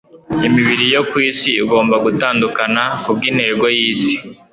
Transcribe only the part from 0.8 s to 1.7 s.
yo ku isi